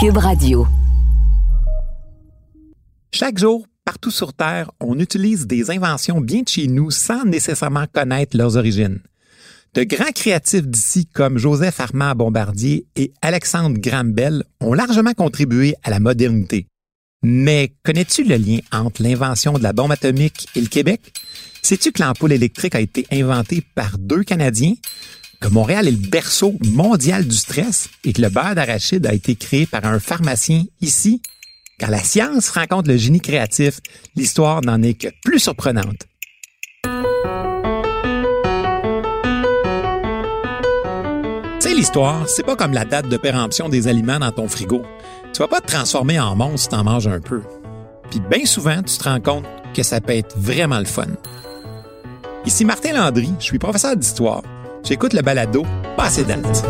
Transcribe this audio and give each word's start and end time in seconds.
Cube 0.00 0.18
Radio. 0.18 0.64
Chaque 3.10 3.36
jour, 3.36 3.66
partout 3.84 4.12
sur 4.12 4.32
Terre, 4.32 4.70
on 4.78 4.96
utilise 5.00 5.48
des 5.48 5.72
inventions 5.72 6.20
bien 6.20 6.42
de 6.42 6.48
chez 6.48 6.68
nous 6.68 6.92
sans 6.92 7.24
nécessairement 7.24 7.86
connaître 7.92 8.36
leurs 8.36 8.56
origines. 8.56 9.00
De 9.74 9.82
grands 9.82 10.12
créatifs 10.14 10.68
d'ici 10.68 11.06
comme 11.06 11.36
Joseph 11.36 11.80
Armand 11.80 12.14
Bombardier 12.14 12.86
et 12.94 13.12
Alexandre 13.22 13.76
Graham 13.80 14.12
Bell 14.12 14.44
ont 14.60 14.72
largement 14.72 15.14
contribué 15.14 15.74
à 15.82 15.90
la 15.90 15.98
modernité. 15.98 16.68
Mais 17.24 17.74
connais-tu 17.82 18.22
le 18.22 18.36
lien 18.36 18.58
entre 18.70 19.02
l'invention 19.02 19.54
de 19.54 19.64
la 19.64 19.72
bombe 19.72 19.90
atomique 19.90 20.46
et 20.54 20.60
le 20.60 20.68
Québec? 20.68 21.12
Sais-tu 21.60 21.90
que 21.90 22.02
l'ampoule 22.02 22.32
électrique 22.32 22.76
a 22.76 22.80
été 22.80 23.04
inventée 23.10 23.64
par 23.74 23.98
deux 23.98 24.22
Canadiens? 24.22 24.74
Que 25.40 25.48
Montréal 25.48 25.86
est 25.86 25.92
le 25.92 26.08
berceau 26.08 26.54
mondial 26.64 27.24
du 27.24 27.36
stress 27.36 27.88
et 28.02 28.12
que 28.12 28.20
le 28.20 28.28
beurre 28.28 28.56
d'arachide 28.56 29.06
a 29.06 29.14
été 29.14 29.36
créé 29.36 29.66
par 29.66 29.84
un 29.84 30.00
pharmacien 30.00 30.64
ici? 30.80 31.22
Quand 31.78 31.86
la 31.86 32.02
science 32.02 32.48
rencontre 32.48 32.88
le 32.88 32.96
génie 32.96 33.20
créatif, 33.20 33.78
l'histoire 34.16 34.62
n'en 34.62 34.82
est 34.82 34.94
que 34.94 35.06
plus 35.22 35.38
surprenante. 35.38 36.08
Tu 41.60 41.68
sais, 41.68 41.74
l'histoire, 41.74 42.28
c'est 42.28 42.42
pas 42.42 42.56
comme 42.56 42.72
la 42.72 42.84
date 42.84 43.08
de 43.08 43.16
péremption 43.16 43.68
des 43.68 43.86
aliments 43.86 44.18
dans 44.18 44.32
ton 44.32 44.48
frigo. 44.48 44.82
Tu 45.32 45.38
vas 45.38 45.46
pas 45.46 45.60
te 45.60 45.68
transformer 45.68 46.18
en 46.18 46.34
monstre 46.34 46.58
si 46.58 46.68
t'en 46.68 46.82
manges 46.82 47.06
un 47.06 47.20
peu. 47.20 47.42
Puis 48.10 48.18
bien 48.28 48.44
souvent, 48.44 48.82
tu 48.82 48.98
te 48.98 49.04
rends 49.04 49.20
compte 49.20 49.44
que 49.72 49.84
ça 49.84 50.00
peut 50.00 50.16
être 50.16 50.36
vraiment 50.36 50.80
le 50.80 50.84
fun. 50.84 51.06
Ici 52.44 52.64
Martin 52.64 52.94
Landry, 52.94 53.30
je 53.38 53.44
suis 53.44 53.60
professeur 53.60 53.96
d'histoire. 53.96 54.42
J'écoute 54.84 55.12
le 55.12 55.22
balado 55.22 55.64
Passé 55.96 56.24
date. 56.24 56.64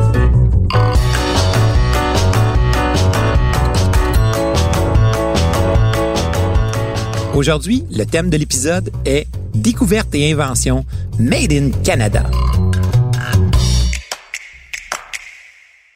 Aujourd'hui, 7.34 7.84
le 7.90 8.04
thème 8.04 8.30
de 8.30 8.36
l'épisode 8.36 8.90
est 9.04 9.28
Découverte 9.54 10.14
et 10.14 10.32
invention 10.32 10.84
Made 11.18 11.52
in 11.52 11.70
Canada. 11.84 12.28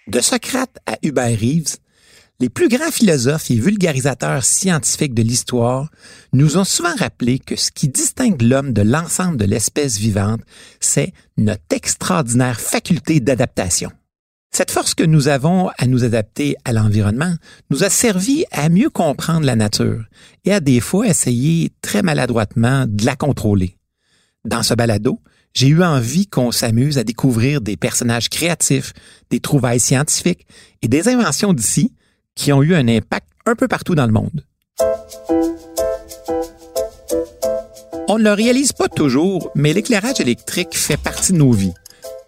De 0.07 0.21
Socrate 0.21 0.79
à 0.87 0.97
Hubert 1.03 1.39
Reeves, 1.39 1.77
les 2.41 2.49
plus 2.49 2.69
grands 2.69 2.91
philosophes 2.91 3.51
et 3.51 3.57
vulgarisateurs 3.57 4.45
scientifiques 4.45 5.15
de 5.15 5.23
l'histoire 5.23 5.91
nous 6.33 6.57
ont 6.57 6.65
souvent 6.65 6.95
rappelé 6.97 7.39
que 7.39 7.57
ce 7.57 7.71
qui 7.71 7.89
distingue 7.89 8.43
l'homme 8.43 8.73
de 8.73 8.83
l'ensemble 8.83 9.37
de 9.37 9.45
l'espèce 9.45 9.99
vivante, 9.99 10.41
c'est 10.81 11.13
notre 11.37 11.63
extraordinaire 11.71 12.61
faculté 12.61 13.21
d'adaptation. 13.21 13.93
Cette 14.55 14.71
force 14.71 14.95
que 14.95 15.05
nous 15.05 15.29
avons 15.29 15.71
à 15.79 15.87
nous 15.87 16.05
adapter 16.05 16.57
à 16.65 16.73
l'environnement 16.73 17.35
nous 17.71 17.85
a 17.85 17.91
servi 17.91 18.45
à 18.51 18.69
mieux 18.69 18.91
comprendre 18.91 19.47
la 19.47 19.57
nature 19.57 20.05
et 20.45 20.53
à 20.53 20.61
des 20.61 20.81
fois 20.81 21.07
essayer 21.07 21.73
très 21.81 22.03
maladroitement 22.03 22.87
de 22.87 23.07
la 23.07 23.17
contrôler. 23.17 23.79
Dans 24.45 24.63
ce 24.63 24.75
balado, 24.75 25.21
j'ai 25.55 25.69
eu 25.69 25.83
envie 25.83 26.27
qu'on 26.27 26.51
s'amuse 26.51 26.99
à 26.99 27.05
découvrir 27.05 27.61
des 27.61 27.77
personnages 27.77 28.29
créatifs, 28.29 28.93
des 29.31 29.41
trouvailles 29.41 29.81
scientifiques 29.81 30.47
et 30.83 30.89
des 30.89 31.09
inventions 31.09 31.53
d'ici 31.53 31.95
qui 32.35 32.53
ont 32.53 32.63
eu 32.63 32.75
un 32.75 32.89
impact 32.89 33.29
un 33.47 33.55
peu 33.55 33.69
partout 33.69 33.95
dans 33.95 34.07
le 34.07 34.13
monde. 34.13 34.45
On 38.09 38.19
ne 38.19 38.25
le 38.25 38.33
réalise 38.33 38.73
pas 38.73 38.89
toujours, 38.89 39.51
mais 39.55 39.73
l'éclairage 39.73 40.21
électrique 40.21 40.77
fait 40.77 40.97
partie 40.97 41.33
de 41.33 41.39
nos 41.39 41.53
vies 41.53 41.75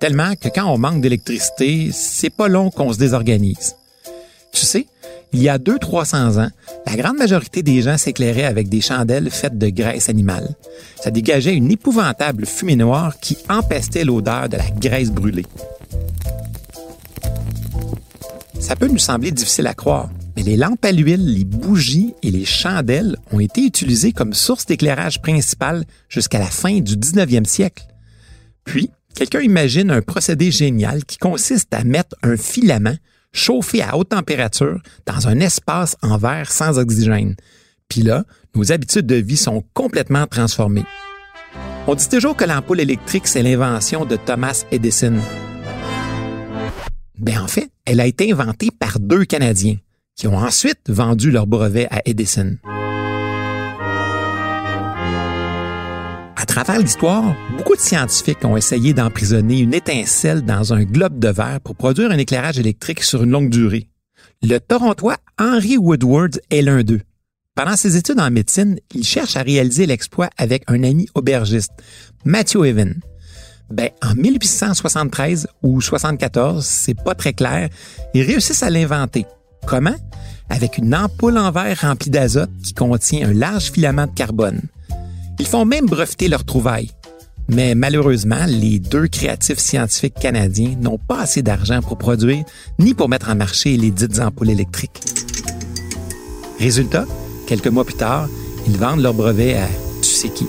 tellement 0.05 0.35
que 0.35 0.49
quand 0.49 0.67
on 0.67 0.77
manque 0.77 1.01
d'électricité, 1.01 1.89
c'est 1.91 2.29
pas 2.29 2.47
long 2.47 2.69
qu'on 2.69 2.93
se 2.93 2.99
désorganise. 2.99 3.77
Tu 4.53 4.67
sais, 4.67 4.87
il 5.33 5.43
y 5.43 5.49
a 5.49 5.57
200-300 5.57 6.41
ans, 6.41 6.51
la 6.87 6.97
grande 6.97 7.17
majorité 7.17 7.63
des 7.63 7.81
gens 7.81 7.97
s'éclairaient 7.97 8.45
avec 8.45 8.69
des 8.69 8.83
chandelles 8.83 9.31
faites 9.31 9.57
de 9.57 9.71
graisse 9.71 10.11
animale. 10.11 10.57
Ça 11.01 11.11
dégageait 11.11 11.55
une 11.55 11.71
épouvantable 11.71 12.45
fumée 12.45 12.77
noire 12.77 13.19
qui 13.19 13.39
empestait 13.49 14.05
l'odeur 14.05 14.51
de 14.51 14.59
la 14.59 14.69
graisse 14.79 15.11
brûlée. 15.11 15.47
Ça 18.65 18.77
peut 18.77 18.89
nous 18.89 18.97
sembler 18.97 19.31
difficile 19.31 19.67
à 19.67 19.75
croire, 19.75 20.09
mais 20.37 20.43
les 20.43 20.57
lampes 20.57 20.83
à 20.87 20.91
l'huile, 20.91 21.35
les 21.35 21.45
bougies 21.45 22.15
et 22.23 22.31
les 22.31 22.47
chandelles 22.47 23.19
ont 23.31 23.39
été 23.39 23.61
utilisées 23.61 24.13
comme 24.13 24.33
source 24.33 24.65
d'éclairage 24.65 25.21
principale 25.21 25.85
jusqu'à 26.09 26.39
la 26.39 26.47
fin 26.47 26.81
du 26.81 26.97
19e 26.97 27.45
siècle. 27.45 27.85
Puis, 28.65 28.91
Quelqu'un 29.15 29.43
imagine 29.43 29.93
un 29.93 30.03
procédé 30.03 30.51
génial 30.51 31.05
qui 31.05 31.19
consiste 31.19 31.73
à 31.73 31.85
mettre 31.85 32.17
un 32.25 32.37
filament 32.37 32.97
chauffé 33.33 33.81
à 33.81 33.97
haute 33.97 34.09
température 34.09 34.81
dans 35.07 35.29
un 35.29 35.39
espace 35.39 35.97
en 36.03 36.19
verre 36.19 36.51
sans 36.51 36.81
oxygène. 36.81 37.37
Puis 37.89 38.03
là, 38.03 38.25
nos 38.57 38.73
habitudes 38.73 39.07
de 39.07 39.15
vie 39.15 39.37
sont 39.37 39.63
complètement 39.73 40.27
transformées. 40.27 40.85
On 41.87 41.95
dit 41.95 42.09
toujours 42.09 42.37
que 42.37 42.45
l'ampoule 42.45 42.81
électrique, 42.81 43.29
c'est 43.29 43.43
l'invention 43.43 44.05
de 44.05 44.17
Thomas 44.17 44.65
Edison. 44.73 45.15
Ben 47.17 47.39
en 47.39 47.47
fait, 47.47 47.71
elle 47.87 48.01
a 48.01 48.07
été 48.07 48.33
inventée 48.33 48.71
par 48.71 48.99
deux 48.99 49.25
Canadiens 49.25 49.77
qui 50.17 50.27
ont 50.27 50.37
ensuite 50.37 50.89
vendu 50.89 51.31
leur 51.31 51.47
brevet 51.47 51.87
à 51.91 52.01
Edison. 52.05 52.57
À 56.37 56.47
travers 56.47 56.79
l'histoire, 56.79 57.35
beaucoup 57.59 57.75
de 57.75 57.81
scientifiques 57.81 58.45
ont 58.45 58.57
essayé 58.57 58.95
d'emprisonner 58.95 59.59
une 59.59 59.75
étincelle 59.75 60.43
dans 60.43 60.73
un 60.73 60.85
globe 60.85 61.19
de 61.19 61.29
verre 61.29 61.61
pour 61.61 61.75
produire 61.75 62.11
un 62.11 62.19
éclairage 62.19 62.59
électrique 62.59 63.03
sur 63.03 63.25
une 63.25 63.31
longue 63.31 63.51
durée. 63.51 63.89
Le 64.43 64.59
Torontois 64.59 65.17
Henry 65.39 65.77
Woodward 65.77 66.41
est 66.51 66.63
l'un 66.63 66.83
d'eux. 66.85 67.01
Pendant 67.55 67.77
ses 67.77 67.97
études 67.97 68.21
en 68.21 68.31
médecine, 68.31 68.79
il 68.95 69.05
cherche 69.05 69.37
à 69.37 69.43
réaliser 69.43 69.87
l'exploit 69.87 70.31
avec 70.37 70.65
un 70.69 70.83
ami 70.85 71.09
aubergiste, 71.15 71.73
Matthew 72.25 72.65
Evan. 72.65 73.01
Ben, 73.71 73.91
en 74.03 74.15
1873 74.15 75.49
ou 75.63 75.81
74, 75.81 76.65
c'est 76.65 76.95
pas 76.95 77.15
très 77.15 77.33
clair, 77.33 77.69
ils 78.13 78.23
réussissent 78.23 78.63
à 78.63 78.71
l'inventer. 78.71 79.27
Comment? 79.67 79.97
Avec 80.51 80.79
une 80.79 80.95
ampoule 80.95 81.39
en 81.39 81.51
verre 81.51 81.81
remplie 81.81 82.11
d'azote 82.11 82.51
qui 82.63 82.75
contient 82.75 83.29
un 83.29 83.33
large 83.33 83.73
filament 83.73 84.07
de 84.07 84.13
carbone. 84.13 84.61
Ils 85.39 85.47
font 85.47 85.65
même 85.65 85.87
breveter 85.87 86.29
leur 86.29 86.45
trouvaille. 86.45 86.91
Mais 87.49 87.75
malheureusement, 87.75 88.47
les 88.47 88.79
deux 88.79 89.07
créatifs 89.07 89.59
scientifiques 89.59 90.15
canadiens 90.15 90.77
n'ont 90.81 90.99
pas 90.99 91.21
assez 91.21 91.43
d'argent 91.43 91.83
pour 91.83 91.99
produire 91.99 92.45
ni 92.79 92.95
pour 92.95 93.09
mettre 93.09 93.31
en 93.31 93.35
marché 93.35 93.77
les 93.77 93.91
dites 93.91 94.19
ampoules 94.21 94.51
électriques. 94.51 95.01
Résultat, 96.59 97.07
quelques 97.47 97.67
mois 97.67 97.85
plus 97.85 97.95
tard, 97.95 98.29
ils 98.67 98.77
vendent 98.79 99.01
leur 99.01 99.15
brevet 99.15 99.57
à 99.57 99.69
tu 100.01 100.09
sais 100.09 100.29
qui. 100.29 100.47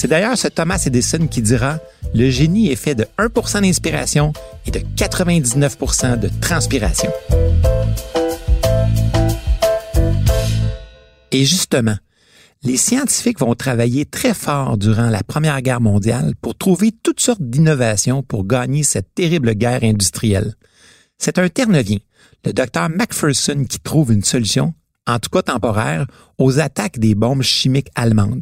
C'est 0.00 0.08
d'ailleurs 0.08 0.38
ce 0.38 0.48
Thomas 0.48 0.82
Edison 0.86 1.26
qui 1.26 1.42
dira 1.42 1.78
Le 2.14 2.30
génie 2.30 2.72
est 2.72 2.76
fait 2.76 2.94
de 2.94 3.06
1% 3.18 3.60
d'inspiration 3.60 4.32
et 4.64 4.70
de 4.70 4.78
99% 4.78 6.18
de 6.18 6.30
transpiration. 6.40 7.10
Et 11.32 11.44
justement, 11.44 11.96
les 12.62 12.78
scientifiques 12.78 13.40
vont 13.40 13.54
travailler 13.54 14.06
très 14.06 14.32
fort 14.32 14.78
durant 14.78 15.10
la 15.10 15.22
Première 15.22 15.60
Guerre 15.60 15.82
mondiale 15.82 16.32
pour 16.40 16.56
trouver 16.56 16.92
toutes 16.92 17.20
sortes 17.20 17.42
d'innovations 17.42 18.22
pour 18.22 18.46
gagner 18.46 18.84
cette 18.84 19.14
terrible 19.14 19.52
guerre 19.52 19.84
industrielle. 19.84 20.54
C'est 21.18 21.36
un 21.36 21.50
Ternevien, 21.50 21.98
le 22.46 22.54
docteur 22.54 22.88
Macpherson, 22.88 23.66
qui 23.68 23.80
trouve 23.80 24.12
une 24.12 24.24
solution, 24.24 24.72
en 25.06 25.18
tout 25.18 25.28
cas 25.28 25.42
temporaire, 25.42 26.06
aux 26.38 26.58
attaques 26.58 26.98
des 26.98 27.14
bombes 27.14 27.42
chimiques 27.42 27.90
allemandes. 27.94 28.40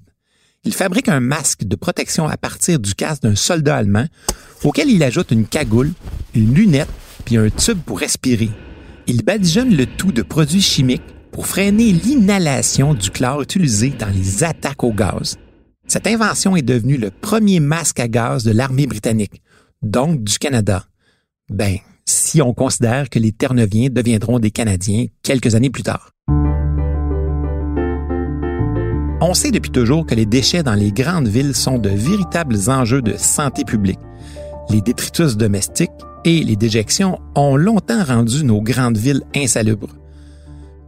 Il 0.69 0.75
fabrique 0.75 1.09
un 1.09 1.21
masque 1.21 1.65
de 1.65 1.77
protection 1.77 2.29
à 2.29 2.37
partir 2.37 2.79
du 2.79 2.95
casque 2.95 3.23
d'un 3.23 3.35
soldat 3.35 3.77
allemand, 3.77 4.05
auquel 4.65 4.91
il 4.91 5.03
ajoute 5.03 5.31
une 5.31 5.47
cagoule, 5.47 5.93
une 6.35 6.53
lunette, 6.53 6.91
puis 7.25 7.39
un 7.39 7.49
tube 7.49 7.79
pour 7.87 8.01
respirer. 8.01 8.51
Il 9.07 9.25
badigeonne 9.25 9.75
le 9.75 9.87
tout 9.87 10.13
de 10.13 10.21
produits 10.21 10.61
chimiques 10.61 11.01
pour 11.33 11.47
freiner 11.47 11.93
l'inhalation 11.93 12.93
du 12.93 13.11
chlore 13.11 13.41
utilisé 13.41 13.95
dans 13.99 14.11
les 14.11 14.45
attaques 14.45 14.85
au 14.85 14.93
gaz. 14.93 15.39
Cette 15.87 16.07
invention 16.07 16.55
est 16.55 16.61
devenue 16.61 16.99
le 16.99 17.11
premier 17.11 17.61
masque 17.61 18.01
à 18.01 18.07
gaz 18.07 18.45
de 18.45 18.53
l'armée 18.53 18.87
britannique, 18.87 19.41
donc 19.81 20.23
du 20.23 20.39
Canada. 20.39 20.85
Ben, 21.49 21.79
si 22.05 22.43
on 22.43 22.53
considère 22.53 23.09
que 23.09 23.19
les 23.19 23.33
Terre-Neuviens 23.33 23.89
deviendront 23.91 24.39
des 24.39 24.51
Canadiens 24.51 25.07
quelques 25.23 25.55
années 25.55 25.71
plus 25.71 25.83
tard. 25.83 26.11
On 29.31 29.35
sait 29.35 29.51
depuis 29.51 29.71
toujours 29.71 30.07
que 30.07 30.15
les 30.15 30.25
déchets 30.25 30.63
dans 30.63 30.73
les 30.73 30.91
grandes 30.91 31.29
villes 31.29 31.55
sont 31.55 31.77
de 31.77 31.91
véritables 31.91 32.57
enjeux 32.69 33.03
de 33.03 33.15
santé 33.19 33.63
publique. 33.63 33.99
Les 34.71 34.81
détritus 34.81 35.37
domestiques 35.37 35.91
et 36.25 36.43
les 36.43 36.57
déjections 36.57 37.21
ont 37.35 37.55
longtemps 37.55 38.03
rendu 38.05 38.43
nos 38.43 38.63
grandes 38.63 38.97
villes 38.97 39.21
insalubres. 39.37 39.95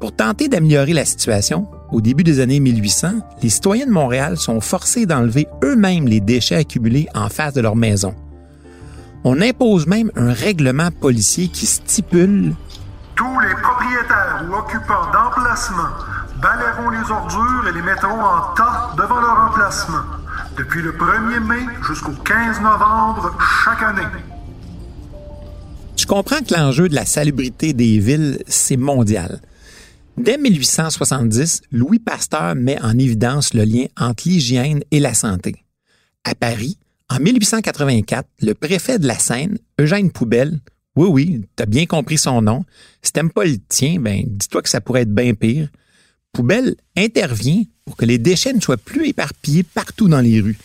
Pour 0.01 0.17
tenter 0.17 0.49
d'améliorer 0.49 0.95
la 0.95 1.05
situation, 1.05 1.69
au 1.93 2.01
début 2.01 2.25
des 2.25 2.41
années 2.41 2.61
1800, 2.61 3.09
les 3.43 3.51
citoyens 3.51 3.85
de 3.85 3.91
Montréal 3.91 4.39
sont 4.39 4.63
forcés 4.63 5.05
d'enlever 5.05 5.47
eux-mêmes 5.63 6.09
les 6.09 6.23
déchets 6.23 6.57
accumulés 6.57 7.09
en 7.15 7.29
face 7.29 7.53
de 7.53 7.61
leur 7.61 7.77
maison. 7.77 8.15
On 9.23 9.43
impose 9.43 9.87
même 9.87 10.11
un 10.17 10.33
règlement 10.33 10.91
policier 10.91 11.49
qui 11.49 11.67
stipule 11.67 12.55
propriétaires 13.63 14.45
ou 14.49 14.55
occupants 14.55 15.11
d'emplacements 15.13 16.20
balayeront 16.41 16.91
les 16.91 17.11
ordures 17.11 17.69
et 17.69 17.73
les 17.73 17.83
mettront 17.83 18.21
en 18.21 18.55
tas 18.55 18.95
devant 18.97 19.21
leur 19.21 19.39
emplacement, 19.51 20.05
depuis 20.57 20.83
le 20.83 20.93
1er 20.93 21.41
mai 21.41 21.67
jusqu'au 21.87 22.13
15 22.13 22.61
novembre 22.61 23.37
chaque 23.65 23.83
année. 23.83 24.03
Je 25.97 26.07
comprends 26.07 26.41
que 26.41 26.55
l'enjeu 26.55 26.89
de 26.89 26.95
la 26.95 27.05
salubrité 27.05 27.73
des 27.73 27.99
villes, 27.99 28.43
c'est 28.49 28.77
mondial. 28.77 29.41
Dès 30.17 30.39
1870, 30.39 31.63
Louis 31.73 31.99
Pasteur 31.99 32.55
met 32.55 32.81
en 32.83 32.99
évidence 32.99 33.55
le 33.55 33.65
lien 33.65 33.87
entre 33.99 34.29
l'hygiène 34.29 34.83
et 34.91 35.01
la 35.01 35.15
santé. 35.15 35.65
À 36.25 36.35
Paris, 36.35 36.79
en 37.11 37.19
1884, 37.19 38.29
le 38.43 38.55
préfet 38.55 38.99
de 38.99 39.07
la 39.07 39.19
Seine, 39.19 39.59
Eugène 39.79 40.11
Poubelle, 40.11 40.61
oui, 40.97 41.09
oui, 41.09 41.43
t'as 41.57 41.67
bien 41.67 41.87
compris 41.87 42.19
son 42.19 42.43
nom, 42.43 42.65
si 43.03 43.13
t'aimes 43.13 43.31
pas 43.31 43.45
le 43.45 43.59
tien, 43.69 44.01
ben, 44.01 44.25
dis-toi 44.27 44.63
que 44.63 44.69
ça 44.69 44.81
pourrait 44.81 45.03
être 45.03 45.15
bien 45.15 45.35
pire. 45.35 45.69
Poubelle 46.33 46.77
intervient 46.97 47.65
pour 47.85 47.97
que 47.97 48.05
les 48.05 48.19
déchets 48.19 48.53
ne 48.53 48.61
soient 48.61 48.77
plus 48.77 49.09
éparpillés 49.09 49.63
partout 49.63 50.09
dans 50.09 50.21
les 50.21 50.41
rues. 50.41 50.59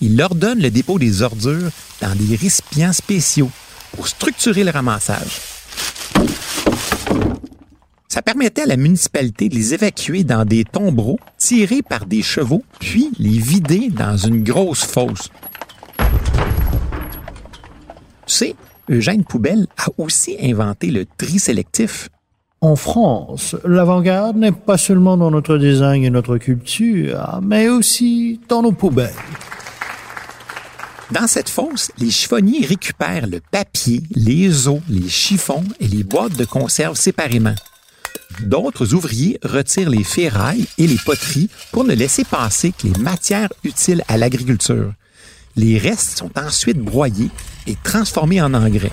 Il 0.00 0.20
ordonne 0.20 0.60
le 0.60 0.70
dépôt 0.70 0.98
des 0.98 1.22
ordures 1.22 1.70
dans 2.00 2.14
des 2.14 2.36
récipients 2.36 2.92
spéciaux 2.92 3.50
pour 3.92 4.08
structurer 4.08 4.64
le 4.64 4.70
ramassage. 4.70 5.40
Ça 8.08 8.22
permettait 8.22 8.62
à 8.62 8.66
la 8.66 8.76
municipalité 8.76 9.48
de 9.48 9.54
les 9.54 9.74
évacuer 9.74 10.24
dans 10.24 10.44
des 10.44 10.64
tombereaux 10.64 11.18
tirés 11.38 11.82
par 11.82 12.06
des 12.06 12.22
chevaux, 12.22 12.62
puis 12.78 13.10
les 13.18 13.38
vider 13.38 13.88
dans 13.88 14.16
une 14.16 14.44
grosse 14.44 14.84
fosse. 14.84 15.30
Tu 18.26 18.34
sais, 18.34 18.54
Eugène 18.90 19.24
Poubelle 19.24 19.66
a 19.78 19.88
aussi 19.96 20.36
inventé 20.40 20.90
le 20.90 21.06
tri 21.06 21.38
sélectif. 21.38 22.08
En 22.64 22.76
France, 22.76 23.56
l'avant-garde 23.62 24.38
n'est 24.38 24.50
pas 24.50 24.78
seulement 24.78 25.18
dans 25.18 25.30
notre 25.30 25.58
design 25.58 26.02
et 26.02 26.08
notre 26.08 26.38
culture, 26.38 27.40
mais 27.42 27.68
aussi 27.68 28.40
dans 28.48 28.62
nos 28.62 28.72
poubelles. 28.72 29.12
Dans 31.10 31.26
cette 31.26 31.50
fosse, 31.50 31.92
les 31.98 32.10
chiffonniers 32.10 32.64
récupèrent 32.64 33.26
le 33.26 33.40
papier, 33.40 34.02
les 34.14 34.66
os, 34.66 34.80
les 34.88 35.10
chiffons 35.10 35.62
et 35.78 35.86
les 35.86 36.04
boîtes 36.04 36.38
de 36.38 36.46
conserve 36.46 36.96
séparément. 36.96 37.54
D'autres 38.40 38.94
ouvriers 38.94 39.38
retirent 39.42 39.90
les 39.90 40.02
ferrailles 40.02 40.66
et 40.78 40.86
les 40.86 40.98
poteries 41.04 41.50
pour 41.70 41.84
ne 41.84 41.92
laisser 41.92 42.24
passer 42.24 42.72
que 42.72 42.86
les 42.86 42.98
matières 42.98 43.52
utiles 43.62 44.02
à 44.08 44.16
l'agriculture. 44.16 44.94
Les 45.56 45.76
restes 45.76 46.16
sont 46.16 46.30
ensuite 46.38 46.78
broyés 46.78 47.28
et 47.66 47.76
transformés 47.84 48.40
en 48.40 48.54
engrais. 48.54 48.90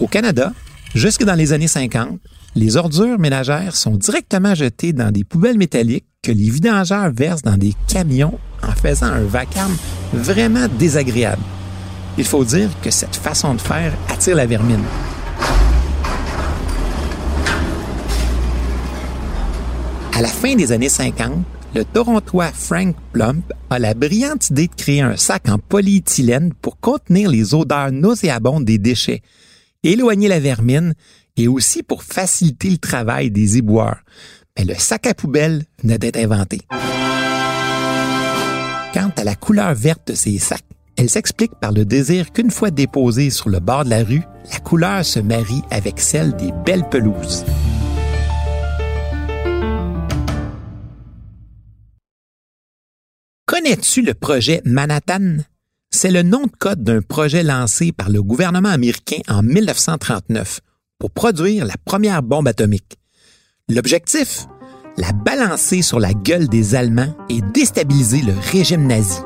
Au 0.00 0.08
Canada, 0.08 0.52
jusque 0.94 1.24
dans 1.24 1.34
les 1.34 1.52
années 1.52 1.68
50, 1.68 2.18
les 2.56 2.76
ordures 2.76 3.18
ménagères 3.18 3.76
sont 3.76 3.96
directement 3.96 4.54
jetées 4.54 4.92
dans 4.92 5.12
des 5.12 5.24
poubelles 5.24 5.58
métalliques 5.58 6.06
que 6.22 6.32
les 6.32 6.50
vidangeurs 6.50 7.12
versent 7.12 7.42
dans 7.42 7.56
des 7.56 7.74
camions 7.86 8.38
en 8.62 8.72
faisant 8.72 9.06
un 9.06 9.24
vacarme 9.24 9.76
vraiment 10.12 10.66
désagréable. 10.78 11.42
Il 12.18 12.24
faut 12.24 12.44
dire 12.44 12.70
que 12.82 12.90
cette 12.90 13.16
façon 13.16 13.54
de 13.54 13.60
faire 13.60 13.92
attire 14.08 14.36
la 14.36 14.46
vermine. 14.46 14.82
À 20.16 20.22
la 20.22 20.28
fin 20.28 20.54
des 20.54 20.70
années 20.72 20.88
50, 20.88 21.44
le 21.74 21.84
Torontois 21.84 22.52
Frank 22.52 22.94
Plump 23.12 23.52
a 23.68 23.80
la 23.80 23.94
brillante 23.94 24.50
idée 24.50 24.68
de 24.68 24.74
créer 24.74 25.00
un 25.00 25.16
sac 25.16 25.48
en 25.48 25.58
polyéthylène 25.58 26.52
pour 26.62 26.78
contenir 26.78 27.28
les 27.28 27.52
odeurs 27.52 27.90
nauséabondes 27.90 28.64
des 28.64 28.78
déchets, 28.78 29.22
éloigner 29.92 30.28
la 30.28 30.40
vermine 30.40 30.94
et 31.36 31.48
aussi 31.48 31.82
pour 31.82 32.02
faciliter 32.02 32.70
le 32.70 32.78
travail 32.78 33.30
des 33.30 33.58
éboueurs. 33.58 34.00
Mais 34.56 34.64
le 34.64 34.74
sac 34.74 35.06
à 35.06 35.14
poubelle 35.14 35.64
venait 35.82 35.98
d'être 35.98 36.18
inventé. 36.18 36.60
Quant 38.92 39.10
à 39.16 39.24
la 39.24 39.34
couleur 39.34 39.74
verte 39.74 40.08
de 40.08 40.14
ces 40.14 40.38
sacs, 40.38 40.64
elle 40.96 41.10
s'explique 41.10 41.54
par 41.60 41.72
le 41.72 41.84
désir 41.84 42.32
qu'une 42.32 42.52
fois 42.52 42.70
déposés 42.70 43.30
sur 43.30 43.48
le 43.48 43.58
bord 43.58 43.84
de 43.84 43.90
la 43.90 44.04
rue, 44.04 44.22
la 44.52 44.60
couleur 44.60 45.04
se 45.04 45.18
marie 45.18 45.62
avec 45.70 45.98
celle 45.98 46.36
des 46.36 46.52
belles 46.64 46.88
pelouses. 46.88 47.44
Connais-tu 53.46 54.02
le 54.02 54.14
projet 54.14 54.62
Manhattan? 54.64 55.38
C'est 55.96 56.10
le 56.10 56.24
nom 56.24 56.42
de 56.42 56.50
code 56.50 56.82
d'un 56.82 57.00
projet 57.02 57.44
lancé 57.44 57.92
par 57.92 58.10
le 58.10 58.20
gouvernement 58.20 58.68
américain 58.68 59.20
en 59.28 59.44
1939 59.44 60.58
pour 60.98 61.12
produire 61.12 61.64
la 61.64 61.76
première 61.84 62.20
bombe 62.24 62.48
atomique. 62.48 62.98
L'objectif? 63.68 64.46
La 64.96 65.12
balancer 65.12 65.82
sur 65.82 66.00
la 66.00 66.12
gueule 66.12 66.48
des 66.48 66.74
Allemands 66.74 67.16
et 67.28 67.40
déstabiliser 67.54 68.22
le 68.22 68.32
régime 68.50 68.88
nazi. 68.88 69.20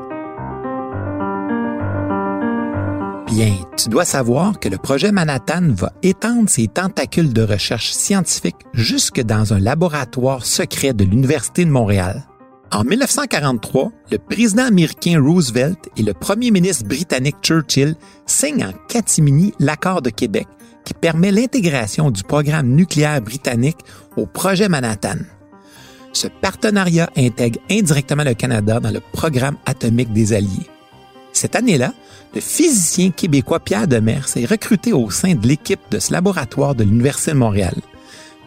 Bien, 3.31 3.55
tu 3.75 3.89
dois 3.89 4.05
savoir 4.05 4.59
que 4.59 4.69
le 4.69 4.77
projet 4.77 5.11
Manhattan 5.11 5.71
va 5.73 5.91
étendre 6.03 6.51
ses 6.51 6.67
tentacules 6.67 7.33
de 7.33 7.41
recherche 7.41 7.89
scientifique 7.89 8.57
jusque 8.73 9.21
dans 9.21 9.53
un 9.55 9.59
laboratoire 9.59 10.45
secret 10.45 10.93
de 10.93 11.03
l'Université 11.03 11.65
de 11.65 11.71
Montréal. 11.71 12.28
En 12.71 12.83
1943, 12.83 13.91
le 14.11 14.17
président 14.19 14.65
américain 14.65 15.19
Roosevelt 15.19 15.89
et 15.97 16.03
le 16.03 16.13
premier 16.13 16.51
ministre 16.51 16.85
britannique 16.85 17.37
Churchill 17.41 17.95
signent 18.27 18.67
en 18.67 18.73
catimini 18.87 19.53
l'accord 19.59 20.03
de 20.03 20.11
Québec 20.11 20.47
qui 20.85 20.93
permet 20.93 21.31
l'intégration 21.31 22.11
du 22.11 22.23
programme 22.23 22.67
nucléaire 22.67 23.21
britannique 23.21 23.79
au 24.17 24.27
projet 24.27 24.69
Manhattan. 24.69 25.17
Ce 26.13 26.27
partenariat 26.27 27.09
intègre 27.17 27.59
indirectement 27.71 28.23
le 28.23 28.35
Canada 28.35 28.79
dans 28.79 28.91
le 28.91 29.01
programme 29.13 29.57
atomique 29.65 30.13
des 30.13 30.33
Alliés. 30.33 30.69
Cette 31.33 31.55
année-là, 31.55 31.93
le 32.35 32.41
physicien 32.41 33.09
québécois 33.09 33.59
Pierre 33.59 33.87
Demers 33.87 34.27
est 34.35 34.45
recruté 34.45 34.93
au 34.93 35.09
sein 35.09 35.33
de 35.33 35.47
l'équipe 35.47 35.81
de 35.89 35.97
ce 35.97 36.13
laboratoire 36.13 36.75
de 36.75 36.83
l'Université 36.83 37.31
de 37.31 37.37
Montréal. 37.37 37.75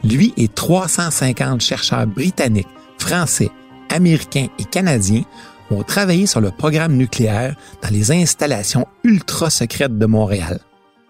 Lui 0.04 0.32
et 0.36 0.48
350 0.48 1.60
chercheurs 1.60 2.06
britanniques, 2.06 2.68
français, 2.98 3.50
américains 3.92 4.48
et 4.58 4.64
canadiens 4.64 5.22
ont 5.70 5.82
travaillé 5.82 6.26
sur 6.26 6.40
le 6.40 6.50
programme 6.50 6.96
nucléaire 6.96 7.56
dans 7.82 7.90
les 7.90 8.10
installations 8.10 8.86
ultra 9.04 9.50
secrètes 9.50 9.98
de 9.98 10.06
Montréal. 10.06 10.60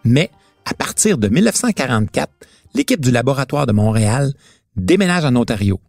Mais 0.05 0.31
à 0.65 0.75
partir 0.75 1.19
de 1.19 1.29
1944, 1.29 2.31
l'équipe 2.75 3.01
du 3.01 3.11
laboratoire 3.11 3.67
de 3.67 3.73
Montréal 3.73 4.33
déménage 4.77 5.25
en 5.25 5.37
Ontario. 5.37 5.81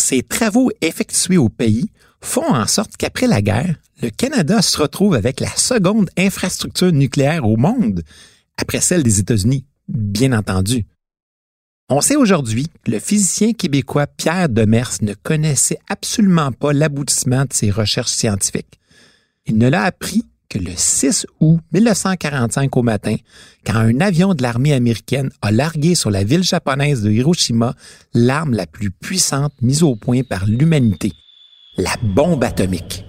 Ces 0.00 0.22
travaux 0.22 0.70
effectués 0.80 1.36
au 1.36 1.48
pays 1.48 1.90
font 2.20 2.48
en 2.48 2.66
sorte 2.66 2.96
qu'après 2.96 3.26
la 3.26 3.42
guerre, 3.42 3.76
le 4.02 4.10
Canada 4.10 4.62
se 4.62 4.78
retrouve 4.78 5.14
avec 5.14 5.40
la 5.40 5.54
seconde 5.56 6.10
infrastructure 6.16 6.92
nucléaire 6.92 7.46
au 7.46 7.56
monde, 7.56 8.02
après 8.56 8.80
celle 8.80 9.02
des 9.02 9.20
États-Unis, 9.20 9.66
bien 9.88 10.32
entendu. 10.32 10.86
On 11.92 12.00
sait 12.00 12.14
aujourd'hui 12.14 12.68
que 12.84 12.92
le 12.92 13.00
physicien 13.00 13.52
québécois 13.52 14.06
Pierre 14.06 14.48
Demers 14.48 14.92
ne 15.02 15.12
connaissait 15.12 15.80
absolument 15.88 16.52
pas 16.52 16.72
l'aboutissement 16.72 17.42
de 17.42 17.52
ses 17.52 17.72
recherches 17.72 18.12
scientifiques. 18.12 18.78
Il 19.46 19.58
ne 19.58 19.68
l'a 19.68 19.82
appris 19.82 20.22
que 20.48 20.58
le 20.58 20.70
6 20.72 21.26
août 21.40 21.58
1945 21.72 22.76
au 22.76 22.82
matin, 22.84 23.16
quand 23.66 23.74
un 23.74 24.00
avion 24.00 24.34
de 24.34 24.42
l'armée 24.42 24.72
américaine 24.72 25.30
a 25.42 25.50
largué 25.50 25.96
sur 25.96 26.10
la 26.10 26.22
ville 26.22 26.44
japonaise 26.44 27.02
de 27.02 27.10
Hiroshima 27.10 27.74
l'arme 28.14 28.54
la 28.54 28.66
plus 28.66 28.92
puissante 28.92 29.52
mise 29.60 29.82
au 29.82 29.96
point 29.96 30.22
par 30.22 30.46
l'humanité, 30.46 31.12
la 31.76 31.96
bombe 32.04 32.44
atomique. 32.44 33.04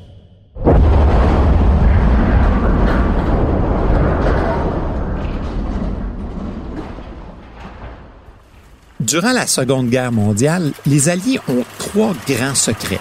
Durant 9.02 9.32
la 9.32 9.48
Seconde 9.48 9.90
Guerre 9.90 10.12
mondiale, 10.12 10.74
les 10.86 11.10
Alliés 11.10 11.40
ont 11.48 11.66
trois 11.80 12.14
grands 12.28 12.54
secrets. 12.54 13.00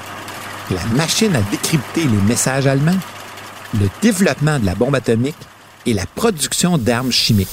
La 0.70 0.82
machine 0.96 1.36
à 1.36 1.42
décrypter 1.50 2.04
les 2.04 2.22
messages 2.26 2.66
allemands, 2.66 2.98
le 3.74 3.86
développement 4.00 4.58
de 4.58 4.64
la 4.64 4.74
bombe 4.74 4.94
atomique 4.94 5.36
et 5.84 5.92
la 5.92 6.06
production 6.06 6.78
d'armes 6.78 7.12
chimiques. 7.12 7.48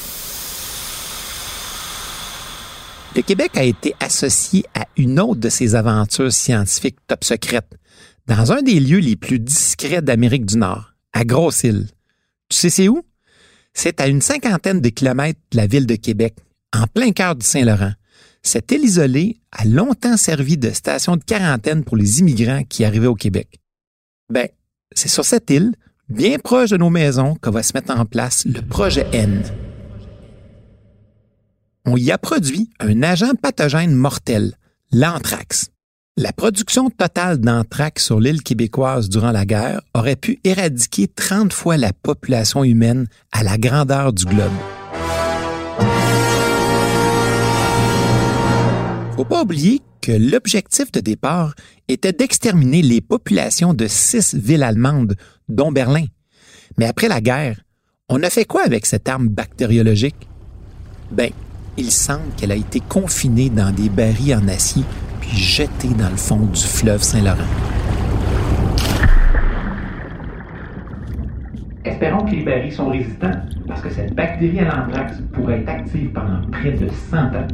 Le 3.18 3.22
Québec 3.22 3.52
a 3.56 3.64
été 3.64 3.94
associé 4.00 4.64
à 4.74 4.86
une 4.96 5.20
autre 5.20 5.42
de 5.42 5.50
ces 5.50 5.76
aventures 5.76 6.32
scientifiques 6.32 7.00
top 7.06 7.26
secrètes, 7.26 7.78
dans 8.28 8.54
un 8.54 8.62
des 8.62 8.80
lieux 8.80 9.00
les 9.00 9.18
plus 9.18 9.40
discrets 9.40 10.02
d'Amérique 10.02 10.46
du 10.46 10.58
Nord, 10.58 10.94
à 11.12 11.26
Grosse-Île. 11.26 11.88
Tu 12.48 12.58
sais 12.58 12.70
c'est 12.70 12.88
où? 12.88 13.04
C'est 13.74 14.00
à 14.00 14.08
une 14.08 14.22
cinquantaine 14.22 14.80
de 14.80 14.88
kilomètres 14.88 15.42
de 15.52 15.58
la 15.58 15.68
ville 15.68 15.86
de 15.86 15.96
Québec, 15.96 16.38
en 16.74 16.88
plein 16.88 17.12
cœur 17.12 17.36
du 17.36 17.46
Saint-Laurent. 17.46 17.92
Cette 18.48 18.72
île 18.72 18.86
isolée 18.86 19.42
a 19.52 19.66
longtemps 19.66 20.16
servi 20.16 20.56
de 20.56 20.70
station 20.70 21.18
de 21.18 21.24
quarantaine 21.26 21.84
pour 21.84 21.98
les 21.98 22.22
immigrants 22.22 22.64
qui 22.64 22.86
arrivaient 22.86 23.06
au 23.06 23.14
Québec. 23.14 23.60
Ben, 24.32 24.48
c'est 24.94 25.10
sur 25.10 25.26
cette 25.26 25.50
île, 25.50 25.76
bien 26.08 26.40
proche 26.40 26.70
de 26.70 26.78
nos 26.78 26.90
maisons, 26.90 27.36
que 27.36 27.50
va 27.50 27.62
se 27.62 27.74
mettre 27.74 27.92
en 27.92 28.06
place 28.06 28.46
le 28.46 28.62
projet 28.62 29.06
N. 29.12 29.44
on 31.84 31.98
y 31.98 32.10
a 32.10 32.18
produit 32.18 32.70
un 32.80 33.04
agent 33.04 33.36
pathogène 33.36 33.94
mortel, 33.94 34.56
l'anthrax. 34.94 35.66
La 36.16 36.32
production 36.32 36.90
totale 36.90 37.40
d'anthrax 37.40 38.06
sur 38.06 38.22
l'île 38.22 38.44
québécoise 38.44 39.10
durant 39.10 39.32
la 39.32 39.46
guerre 39.46 39.82
aurait 39.94 40.16
pu 40.16 40.40
éradiquer 40.46 41.10
30 41.10 41.52
fois 41.52 41.76
la 41.76 41.92
population 41.92 42.64
humaine 42.64 43.10
à 43.34 43.44
la 43.44 43.58
grandeur 43.58 44.14
du 44.14 44.24
globe. 44.24 44.54
Faut 49.18 49.26
pas 49.26 49.42
oublier 49.42 49.82
que 50.00 50.12
l'objectif 50.12 50.92
de 50.92 51.00
départ 51.00 51.56
était 51.88 52.14
d'exterminer 52.14 52.84
les 52.84 53.02
populations 53.02 53.74
de 53.74 53.88
six 53.88 54.36
villes 54.36 54.62
allemandes, 54.62 55.16
dont 55.50 55.72
Berlin. 55.72 56.06
Mais 56.78 56.86
après 56.86 57.08
la 57.08 57.20
guerre, 57.20 57.60
on 58.10 58.22
a 58.22 58.30
fait 58.30 58.46
quoi 58.46 58.62
avec 58.64 58.86
cette 58.86 59.10
arme 59.10 59.28
bactériologique? 59.28 60.30
Ben, 61.10 61.32
il 61.78 61.90
semble 61.90 62.30
qu'elle 62.38 62.52
a 62.52 62.56
été 62.56 62.80
confinée 62.80 63.50
dans 63.50 63.74
des 63.74 63.90
barils 63.90 64.36
en 64.36 64.48
acier 64.48 64.84
puis 65.20 65.36
jetée 65.36 65.96
dans 65.98 66.12
le 66.12 66.16
fond 66.16 66.46
du 66.46 66.62
fleuve 66.62 67.02
Saint-Laurent. 67.02 67.38
Espérons 71.84 72.24
que 72.24 72.36
les 72.36 72.44
barils 72.44 72.72
sont 72.72 72.90
résistants, 72.90 73.42
parce 73.68 73.82
que 73.82 73.90
cette 73.90 74.14
bactérie 74.14 74.60
à 74.60 74.66
l'anthrax 74.66 75.18
pourrait 75.34 75.62
être 75.62 75.70
active 75.70 76.12
pendant 76.12 76.48
près 76.52 76.74
de 76.74 76.88
100 77.10 77.18
ans. 77.18 77.48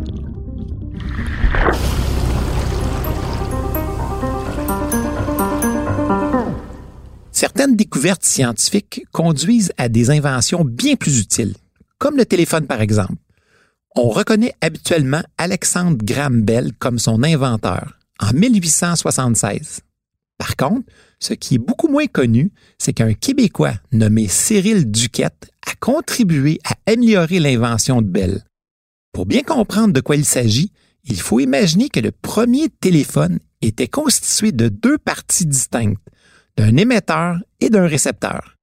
Certaines 7.32 7.76
découvertes 7.76 8.24
scientifiques 8.24 9.04
conduisent 9.12 9.74
à 9.78 9.90
des 9.90 10.10
inventions 10.10 10.64
bien 10.64 10.96
plus 10.96 11.20
utiles, 11.20 11.56
comme 11.98 12.16
le 12.16 12.26
téléphone 12.26 12.68
par 12.68 12.82
exemple. 12.82 13.16
On 13.96 14.10
reconnaît 14.10 14.54
habituellement 14.62 15.22
Alexandre 15.38 15.98
Graham 16.04 16.42
Bell 16.42 16.72
comme 16.80 17.00
son 17.00 17.22
inventeur 17.22 18.00
en 18.20 18.34
1876. 18.34 19.82
Par 20.38 20.56
contre, 20.56 20.88
ce 21.20 21.34
qui 21.34 21.56
est 21.56 21.60
beaucoup 21.60 21.88
moins 21.88 22.08
connu, 22.08 22.52
c'est 22.78 22.94
qu'un 22.94 23.14
Québécois 23.14 23.76
nommé 23.92 24.28
Cyril 24.28 24.90
Duquette 24.90 25.52
a 25.68 25.76
contribué 25.80 26.60
à 26.66 26.76
améliorer 26.92 27.40
l'invention 27.40 28.02
de 28.02 28.08
Bell. 28.08 28.44
Pour 29.12 29.26
bien 29.26 29.44
comprendre 29.44 29.94
de 29.94 30.02
quoi 30.02 30.16
il 30.16 30.26
s'agit, 30.26 30.72
il 31.06 31.20
faut 31.20 31.40
imaginer 31.40 31.90
que 31.90 32.00
le 32.00 32.12
premier 32.12 32.70
téléphone 32.70 33.40
était 33.62 33.88
constitué 33.88 34.52
de 34.52 34.70
deux 34.70 34.98
parties 34.98 35.46
distinctes, 35.46 36.02
d'un 36.58 36.78
émetteur 36.78 37.38
et 37.60 37.70
d'un 37.70 37.88
récepteur. 37.88 38.58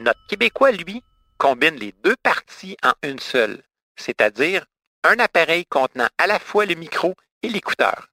Notre 0.00 0.20
Québécois, 0.28 0.72
lui, 0.72 1.02
combine 1.38 1.74
les 1.76 1.94
deux 2.04 2.16
parties 2.22 2.76
en 2.84 2.92
une 3.08 3.18
seule, 3.18 3.62
c'est-à-dire 3.96 4.64
un 5.02 5.18
appareil 5.18 5.64
contenant 5.66 6.08
à 6.18 6.26
la 6.26 6.38
fois 6.38 6.66
le 6.66 6.74
micro 6.74 7.14
et 7.42 7.48
l'écouteur. 7.48 8.08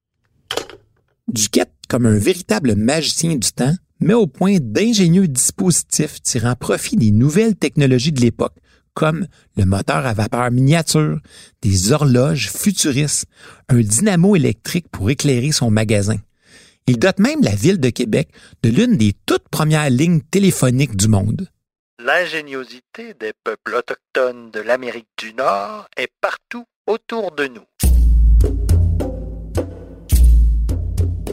Duquette, 1.27 1.73
comme 1.87 2.05
un 2.05 2.17
véritable 2.17 2.75
magicien 2.75 3.35
du 3.35 3.51
temps, 3.51 3.75
met 3.99 4.13
au 4.13 4.27
point 4.27 4.57
d'ingénieux 4.59 5.27
dispositifs 5.27 6.21
tirant 6.21 6.55
profit 6.55 6.95
des 6.95 7.11
nouvelles 7.11 7.55
technologies 7.55 8.11
de 8.11 8.21
l'époque, 8.21 8.55
comme 8.93 9.27
le 9.57 9.65
moteur 9.65 10.05
à 10.05 10.13
vapeur 10.13 10.51
miniature, 10.51 11.19
des 11.61 11.91
horloges 11.91 12.49
futuristes, 12.49 13.25
un 13.69 13.79
dynamo 13.79 14.35
électrique 14.35 14.87
pour 14.91 15.09
éclairer 15.09 15.51
son 15.51 15.71
magasin. 15.71 16.17
Il 16.87 16.97
dote 16.99 17.19
même 17.19 17.41
la 17.41 17.55
ville 17.55 17.79
de 17.79 17.89
Québec 17.89 18.29
de 18.63 18.69
l'une 18.69 18.97
des 18.97 19.13
toutes 19.25 19.47
premières 19.49 19.89
lignes 19.89 20.21
téléphoniques 20.21 20.95
du 20.95 21.07
monde. 21.07 21.47
L'ingéniosité 22.03 23.13
des 23.19 23.33
peuples 23.43 23.75
autochtones 23.75 24.49
de 24.51 24.59
l'Amérique 24.59 25.09
du 25.17 25.33
Nord 25.33 25.87
est 25.95 26.11
partout 26.19 26.65
autour 26.87 27.31
de 27.31 27.47
nous. 27.47 27.90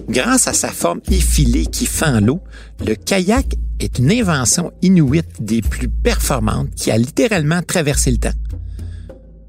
Grâce 0.09 0.49
à 0.49 0.55
sa 0.55 0.69
forme 0.69 1.00
effilée 1.11 1.67
qui 1.67 1.85
fend 1.85 2.21
l'eau, 2.21 2.41
le 2.85 2.95
kayak 2.95 3.55
est 3.79 3.99
une 3.99 4.11
invention 4.11 4.73
inuite 4.81 5.41
des 5.41 5.61
plus 5.61 5.88
performantes 5.88 6.71
qui 6.75 6.91
a 6.91 6.97
littéralement 6.97 7.62
traversé 7.62 8.11
le 8.11 8.17
temps. 8.17 8.33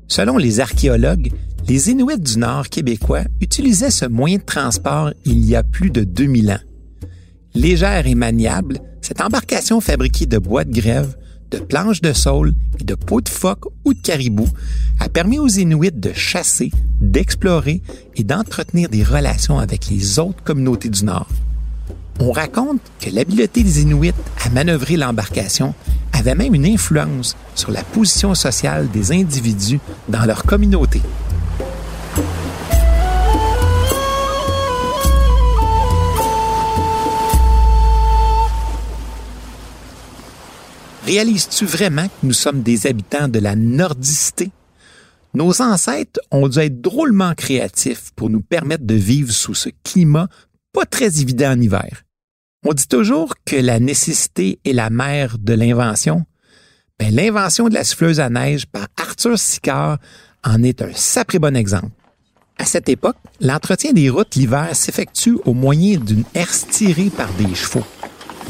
Selon 0.08 0.38
les 0.38 0.60
archéologues, 0.60 1.32
les 1.68 1.92
Inuits 1.92 2.20
du 2.20 2.40
Nord 2.40 2.68
québécois 2.68 3.24
utilisaient 3.42 3.92
ce 3.92 4.06
moyen 4.06 4.38
de 4.38 4.44
transport 4.44 5.12
il 5.24 5.46
y 5.46 5.56
a 5.56 5.64
plus 5.64 5.92
de 5.92 6.04
2000 6.04 6.52
ans. 6.52 6.60
Légère 7.54 8.08
et 8.08 8.16
maniable, 8.16 8.80
cette 9.02 9.22
embarcation 9.22 9.80
fabriquée 9.80 10.26
de 10.26 10.40
bois 10.40 10.66
de 10.66 10.74
grève, 10.74 11.16
de 11.52 11.58
planches 11.58 12.02
de 12.02 12.14
saule 12.14 12.54
et 12.80 12.84
de 12.84 12.96
peaux 12.96 13.22
de 13.22 13.30
phoque 13.30 13.66
ou 13.86 13.94
de 13.94 14.00
caribou 14.00 14.48
a 15.00 15.10
permis 15.10 15.40
aux 15.40 15.48
Inuits 15.48 15.92
de 15.92 16.14
chasser, 16.14 16.72
d'explorer 17.02 17.82
et 18.16 18.24
d'entretenir 18.24 18.90
des 18.90 19.04
relations 19.04 19.60
avec 19.60 19.90
les 19.90 20.20
autres 20.20 20.44
communautés 20.44 20.90
du 20.90 21.06
Nord. 21.06 21.28
On 22.20 22.32
raconte 22.32 22.82
que 23.00 23.10
l'habileté 23.10 23.64
des 23.64 23.82
Inuits 23.82 24.14
à 24.46 24.50
manœuvrer 24.50 24.98
l'embarcation 24.98 25.74
avait 26.12 26.36
même 26.36 26.54
une 26.54 26.66
influence 26.66 27.38
sur 27.56 27.72
la 27.72 27.84
position 27.84 28.36
sociale 28.36 28.90
des 28.92 29.12
individus 29.14 29.80
dans 30.10 30.26
leur 30.26 30.44
communauté. 30.44 31.02
Réalises-tu 41.06 41.66
vraiment 41.66 42.08
que 42.08 42.26
nous 42.26 42.34
sommes 42.34 42.62
des 42.62 42.88
habitants 42.88 43.28
de 43.28 43.40
la 43.40 43.56
nordicité? 43.56 44.52
Nos 45.34 45.62
ancêtres 45.62 46.20
ont 46.32 46.48
dû 46.48 46.60
être 46.60 46.82
drôlement 46.82 47.34
créatifs 47.36 48.12
pour 48.16 48.30
nous 48.30 48.42
permettre 48.42 48.86
de 48.86 48.96
vivre 48.96 49.32
sous 49.32 49.54
ce 49.54 49.70
climat 49.84 50.28
pas 50.74 50.86
très 50.86 51.22
évident 51.22 51.52
en 51.52 51.62
hiver. 51.62 52.04
On 52.66 52.74
dit 52.74 52.88
toujours 52.88 53.34
que 53.46 53.56
la 53.56 53.80
nécessité 53.80 54.60
est 54.66 54.74
la 54.74 54.90
mère 54.90 55.38
de 55.40 55.54
l'invention. 55.54 56.26
Ben, 57.00 57.14
l'invention 57.14 57.70
de 57.70 57.74
la 57.74 57.84
souffleuse 57.84 58.20
à 58.20 58.30
neige 58.30 58.66
par 58.66 58.88
Arthur 58.98 59.40
Sicard 59.40 59.98
en 60.44 60.64
est 60.64 60.82
un 60.82 60.94
sacré 60.94 61.40
bon 61.40 61.56
exemple. 61.56 61.92
À 62.58 62.66
cette 62.66 62.90
époque, 62.90 63.16
l'entretien 63.40 63.94
des 63.94 64.10
routes 64.10 64.36
l'hiver 64.36 64.76
s'effectue 64.76 65.38
au 65.46 65.54
moyen 65.54 65.98
d'une 65.98 66.26
herse 66.34 66.68
tirée 66.68 67.10
par 67.10 67.32
des 67.34 67.56
chevaux. 67.56 67.86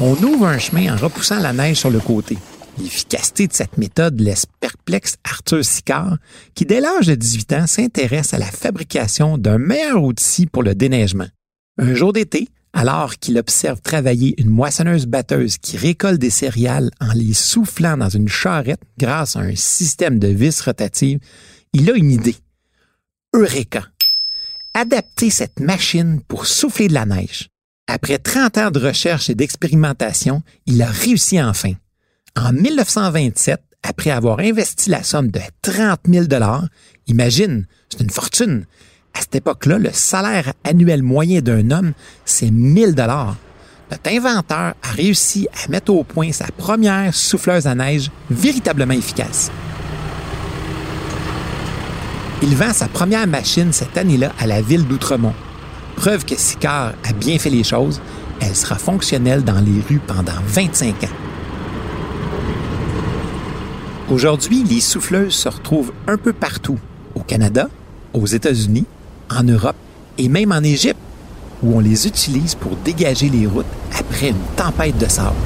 On 0.02 0.14
ouvre 0.22 0.46
un 0.46 0.58
chemin 0.58 0.94
en 0.94 0.96
repoussant 0.96 1.40
la 1.40 1.52
neige 1.52 1.76
sur 1.76 1.90
le 1.90 2.00
côté. 2.00 2.38
L'efficacité 2.78 3.46
de 3.46 3.52
cette 3.52 3.76
méthode 3.76 4.18
laisse 4.18 4.46
perplexe 4.58 5.16
Arthur 5.24 5.62
Sicard, 5.62 6.16
qui 6.54 6.64
dès 6.64 6.80
l'âge 6.80 7.06
de 7.06 7.14
18 7.14 7.52
ans 7.52 7.66
s'intéresse 7.66 8.32
à 8.32 8.38
la 8.38 8.46
fabrication 8.46 9.36
d'un 9.36 9.58
meilleur 9.58 10.02
outil 10.02 10.46
pour 10.46 10.62
le 10.62 10.74
déneigement. 10.74 11.28
Un 11.76 11.92
jour 11.94 12.14
d'été, 12.14 12.48
alors 12.72 13.18
qu'il 13.18 13.36
observe 13.36 13.82
travailler 13.82 14.40
une 14.40 14.48
moissonneuse 14.48 15.04
batteuse 15.04 15.58
qui 15.58 15.76
récolte 15.76 16.18
des 16.18 16.30
céréales 16.30 16.90
en 16.98 17.12
les 17.12 17.34
soufflant 17.34 17.98
dans 17.98 18.08
une 18.08 18.28
charrette 18.28 18.80
grâce 18.98 19.36
à 19.36 19.40
un 19.40 19.54
système 19.54 20.18
de 20.18 20.28
vis 20.28 20.62
rotatives, 20.62 21.18
il 21.74 21.90
a 21.90 21.94
une 21.94 22.10
idée. 22.10 22.36
Eureka! 23.34 23.84
Adapter 24.72 25.28
cette 25.28 25.60
machine 25.60 26.22
pour 26.26 26.46
souffler 26.46 26.88
de 26.88 26.94
la 26.94 27.04
neige. 27.04 27.50
Après 27.92 28.18
30 28.18 28.58
ans 28.58 28.70
de 28.70 28.78
recherche 28.78 29.30
et 29.30 29.34
d'expérimentation, 29.34 30.42
il 30.66 30.80
a 30.80 30.86
réussi 30.86 31.42
enfin. 31.42 31.72
En 32.36 32.52
1927, 32.52 33.60
après 33.82 34.10
avoir 34.10 34.38
investi 34.38 34.90
la 34.90 35.02
somme 35.02 35.32
de 35.32 35.40
30 35.62 35.98
000 36.08 36.26
imagine, 37.08 37.66
c'est 37.88 38.00
une 38.00 38.10
fortune. 38.10 38.64
À 39.12 39.22
cette 39.22 39.34
époque-là, 39.34 39.78
le 39.78 39.90
salaire 39.92 40.52
annuel 40.62 41.02
moyen 41.02 41.40
d'un 41.40 41.72
homme, 41.72 41.92
c'est 42.24 42.52
1000 42.52 42.94
dollars. 42.94 43.34
Notre 43.90 44.08
inventeur 44.12 44.74
a 44.80 44.90
réussi 44.94 45.48
à 45.64 45.68
mettre 45.68 45.92
au 45.92 46.04
point 46.04 46.30
sa 46.30 46.46
première 46.46 47.12
souffleuse 47.12 47.66
à 47.66 47.74
neige 47.74 48.12
véritablement 48.30 48.94
efficace. 48.94 49.50
Il 52.40 52.54
vend 52.54 52.72
sa 52.72 52.86
première 52.86 53.26
machine 53.26 53.72
cette 53.72 53.98
année-là 53.98 54.32
à 54.38 54.46
la 54.46 54.62
ville 54.62 54.86
d'Outremont. 54.86 55.34
Preuve 56.00 56.24
que 56.24 56.34
Sicard 56.34 56.94
a 57.04 57.12
bien 57.12 57.38
fait 57.38 57.50
les 57.50 57.62
choses, 57.62 58.00
elle 58.40 58.56
sera 58.56 58.76
fonctionnelle 58.76 59.44
dans 59.44 59.60
les 59.60 59.82
rues 59.86 60.00
pendant 60.06 60.32
25 60.46 61.04
ans. 61.04 61.08
Aujourd'hui, 64.08 64.64
les 64.64 64.80
souffleuses 64.80 65.34
se 65.34 65.50
retrouvent 65.50 65.92
un 66.06 66.16
peu 66.16 66.32
partout, 66.32 66.78
au 67.14 67.20
Canada, 67.20 67.68
aux 68.14 68.24
États-Unis, 68.24 68.86
en 69.28 69.42
Europe 69.42 69.76
et 70.16 70.30
même 70.30 70.52
en 70.52 70.62
Égypte, 70.62 70.96
où 71.62 71.76
on 71.76 71.80
les 71.80 72.06
utilise 72.06 72.54
pour 72.54 72.76
dégager 72.76 73.28
les 73.28 73.46
routes 73.46 73.66
après 73.94 74.30
une 74.30 74.56
tempête 74.56 74.96
de 74.96 75.06
sable. 75.06 75.36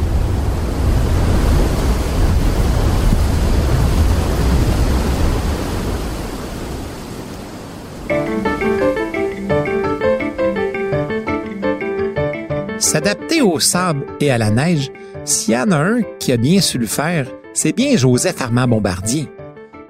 S'adapter 12.85 13.41
au 13.41 13.61
sable 13.61 14.05
et 14.21 14.31
à 14.31 14.37
la 14.37 14.51
neige, 14.51 14.93
s'il 15.25 15.55
y 15.55 15.57
en 15.57 15.71
a 15.71 15.79
un 15.79 16.03
qui 16.21 16.33
a 16.33 16.37
bien 16.37 16.61
su 16.61 16.77
le 16.77 16.87
faire, 16.87 17.27
c'est 17.55 17.75
bien 17.75 17.97
Joseph 17.97 18.43
Armand 18.43 18.69
Bombardier. 18.69 19.27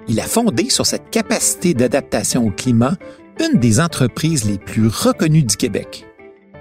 Il 0.07 0.21
a 0.21 0.23
fondé 0.23 0.71
sur 0.71 0.87
cette 0.87 1.11
capacité 1.11 1.75
d'adaptation 1.75 2.47
au 2.47 2.51
climat 2.51 2.97
une 3.41 3.59
des 3.59 3.81
entreprises 3.81 4.45
les 4.45 4.59
plus 4.59 4.87
reconnues 4.87 5.43
du 5.43 5.57
Québec. 5.57 6.07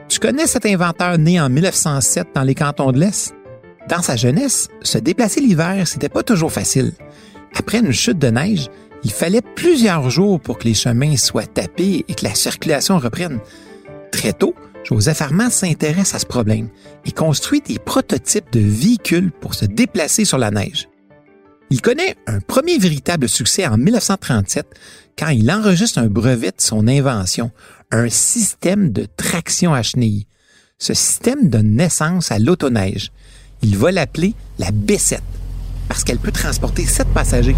Tu 0.10 0.20
connais 0.20 0.48
cet 0.48 0.66
inventeur 0.66 1.20
né 1.20 1.40
en 1.40 1.50
1907 1.50 2.30
dans 2.34 2.42
les 2.42 2.56
cantons 2.56 2.92
de 2.92 3.00
l'Est? 3.00 3.36
Dans 3.88 4.02
sa 4.02 4.16
jeunesse, 4.16 4.70
se 4.82 4.98
déplacer 4.98 5.40
l'hiver, 5.40 5.88
c'était 5.88 6.10
pas 6.10 6.24
toujours 6.24 6.52
facile. 6.52 6.94
Après 7.56 7.78
une 7.78 7.92
chute 7.92 8.18
de 8.18 8.30
neige, 8.30 8.70
il 9.04 9.12
fallait 9.12 9.44
plusieurs 9.56 10.10
jours 10.10 10.40
pour 10.40 10.58
que 10.58 10.68
les 10.68 10.74
chemins 10.74 11.16
soient 11.16 11.46
tapés 11.46 12.06
et 12.08 12.16
que 12.16 12.26
la 12.26 12.34
circulation 12.34 12.98
reprenne. 12.98 13.40
Très 14.12 14.34
tôt, 14.34 14.56
Joseph 14.84 15.22
Armand 15.22 15.50
s'intéresse 15.50 16.14
à 16.14 16.20
ce 16.20 16.26
problème 16.26 16.70
et 17.06 17.12
construit 17.12 17.62
des 17.62 17.80
prototypes 17.80 18.52
de 18.52 18.60
véhicules 18.60 19.32
pour 19.32 19.54
se 19.54 19.66
déplacer 19.66 20.26
sur 20.26 20.38
la 20.38 20.52
neige. 20.52 20.90
Il 21.70 21.82
connaît 21.82 22.16
un 22.28 22.40
premier 22.40 22.78
véritable 22.78 23.28
succès 23.28 23.66
en 23.66 23.78
1937 23.78 24.68
quand 25.18 25.30
il 25.30 25.52
enregistre 25.52 26.00
un 26.00 26.08
brevet 26.08 26.52
de 26.52 26.62
son 26.62 26.88
invention, 26.88 27.52
un 27.92 28.10
système 28.10 28.92
de 28.92 29.08
traction 29.18 29.74
à 29.74 29.82
chenilles. 29.82 30.28
Ce 30.78 30.94
système 30.94 31.50
donne 31.50 31.76
naissance 31.76 32.32
à 32.32 32.40
l'autoneige. 32.40 33.12
Il 33.62 33.78
va 33.78 33.92
l'appeler 33.92 34.36
la 34.60 34.72
B7 34.72 35.20
parce 35.88 36.04
qu'elle 36.04 36.20
peut 36.20 36.32
transporter 36.32 36.86
sept 36.86 37.08
passagers. 37.08 37.56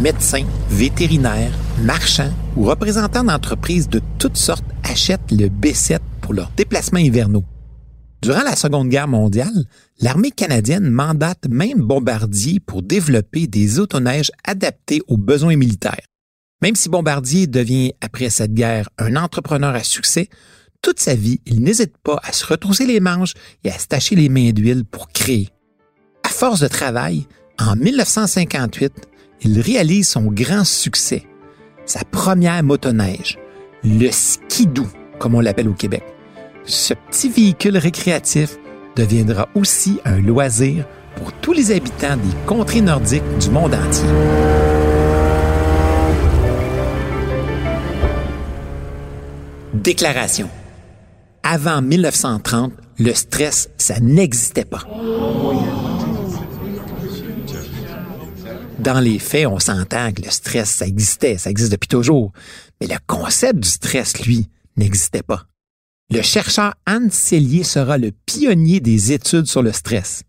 Médecins, 0.00 0.44
vétérinaires, 0.68 1.52
marchands 1.82 2.32
ou 2.54 2.64
représentants 2.64 3.24
d'entreprises 3.24 3.88
de 3.88 4.02
toutes 4.18 4.36
sortes 4.36 4.64
achètent 4.82 5.30
le 5.30 5.48
B7 5.48 6.00
pour 6.20 6.34
leurs 6.34 6.50
déplacements 6.54 6.98
hivernaux. 6.98 7.44
Durant 8.20 8.42
la 8.42 8.56
Seconde 8.56 8.90
Guerre 8.90 9.08
mondiale, 9.08 9.64
l'armée 10.00 10.32
canadienne 10.32 10.90
mandate 10.90 11.48
même 11.48 11.80
Bombardier 11.80 12.60
pour 12.60 12.82
développer 12.82 13.46
des 13.46 13.78
autoneiges 13.78 14.30
adaptés 14.44 15.00
aux 15.08 15.16
besoins 15.16 15.56
militaires. 15.56 16.06
Même 16.60 16.76
si 16.76 16.90
Bombardier 16.90 17.46
devient, 17.46 17.94
après 18.02 18.28
cette 18.28 18.52
guerre, 18.52 18.90
un 18.98 19.16
entrepreneur 19.16 19.74
à 19.74 19.82
succès, 19.82 20.28
toute 20.82 21.00
sa 21.00 21.14
vie, 21.14 21.40
il 21.46 21.62
n'hésite 21.62 21.96
pas 21.96 22.20
à 22.22 22.32
se 22.32 22.44
retrousser 22.44 22.84
les 22.84 23.00
manches 23.00 23.32
et 23.64 23.70
à 23.70 23.78
se 23.78 23.86
tacher 23.86 24.14
les 24.14 24.28
mains 24.28 24.52
d'huile 24.52 24.84
pour 24.84 25.08
créer. 25.08 25.48
À 26.22 26.28
force 26.28 26.60
de 26.60 26.68
travail, 26.68 27.26
en 27.58 27.76
1958, 27.76 28.92
il 29.42 29.60
réalise 29.60 30.08
son 30.08 30.22
grand 30.22 30.64
succès, 30.64 31.24
sa 31.84 32.04
première 32.04 32.62
motoneige, 32.62 33.38
le 33.84 34.10
skidoo, 34.10 34.86
comme 35.18 35.34
on 35.34 35.40
l'appelle 35.40 35.68
au 35.68 35.74
Québec. 35.74 36.04
Ce 36.64 36.94
petit 36.94 37.28
véhicule 37.28 37.76
récréatif 37.76 38.56
deviendra 38.96 39.48
aussi 39.54 40.00
un 40.04 40.20
loisir 40.20 40.84
pour 41.16 41.32
tous 41.32 41.52
les 41.52 41.70
habitants 41.70 42.16
des 42.16 42.46
contrées 42.46 42.80
nordiques 42.80 43.22
du 43.40 43.50
monde 43.50 43.74
entier. 43.74 44.08
Déclaration. 49.74 50.48
Avant 51.42 51.80
1930, 51.80 52.72
le 52.98 53.12
stress, 53.12 53.70
ça 53.76 54.00
n'existait 54.00 54.64
pas. 54.64 54.82
Dans 58.86 59.00
les 59.00 59.18
faits, 59.18 59.48
on 59.48 59.58
s'entend 59.58 60.12
que 60.12 60.22
le 60.22 60.30
stress, 60.30 60.70
ça 60.70 60.86
existait, 60.86 61.38
ça 61.38 61.50
existe 61.50 61.72
depuis 61.72 61.88
toujours. 61.88 62.30
Mais 62.80 62.86
le 62.86 62.94
concept 63.08 63.58
du 63.58 63.68
stress, 63.68 64.24
lui, 64.24 64.48
n'existait 64.76 65.24
pas. 65.24 65.48
Le 66.08 66.22
chercheur 66.22 66.72
Anne 66.86 67.10
Cellier 67.10 67.64
sera 67.64 67.98
le 67.98 68.12
pionnier 68.12 68.78
des 68.78 69.10
études 69.10 69.46
sur 69.46 69.64
le 69.64 69.72
stress. 69.72 70.22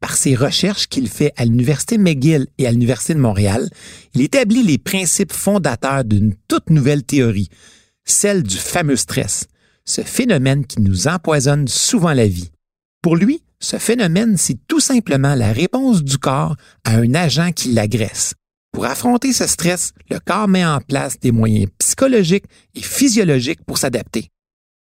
Par 0.00 0.14
ses 0.14 0.36
recherches 0.36 0.86
qu'il 0.86 1.08
fait 1.08 1.32
à 1.36 1.44
l'Université 1.44 1.98
McGill 1.98 2.46
et 2.58 2.68
à 2.68 2.70
l'Université 2.70 3.14
de 3.14 3.18
Montréal, 3.18 3.68
il 4.14 4.22
établit 4.22 4.62
les 4.62 4.78
principes 4.78 5.32
fondateurs 5.32 6.04
d'une 6.04 6.36
toute 6.46 6.70
nouvelle 6.70 7.02
théorie, 7.02 7.48
celle 8.04 8.44
du 8.44 8.58
fameux 8.58 8.94
stress, 8.94 9.48
ce 9.84 10.02
phénomène 10.02 10.66
qui 10.66 10.80
nous 10.80 11.08
empoisonne 11.08 11.66
souvent 11.66 12.12
la 12.12 12.28
vie. 12.28 12.52
Pour 13.02 13.16
lui, 13.16 13.42
ce 13.64 13.78
phénomène, 13.78 14.36
c'est 14.36 14.58
tout 14.68 14.80
simplement 14.80 15.34
la 15.34 15.52
réponse 15.52 16.04
du 16.04 16.18
corps 16.18 16.56
à 16.84 16.96
un 16.96 17.14
agent 17.14 17.52
qui 17.52 17.72
l'agresse. 17.72 18.34
Pour 18.72 18.84
affronter 18.86 19.32
ce 19.32 19.46
stress, 19.46 19.92
le 20.10 20.18
corps 20.18 20.48
met 20.48 20.64
en 20.64 20.80
place 20.80 21.18
des 21.18 21.32
moyens 21.32 21.70
psychologiques 21.78 22.46
et 22.74 22.82
physiologiques 22.82 23.64
pour 23.64 23.78
s'adapter. 23.78 24.30